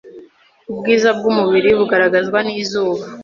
Ubwiza 0.71 1.09
bw'umubiri 1.17 1.69
bugaragazwa 1.79 2.39
n'izuba 2.47 3.03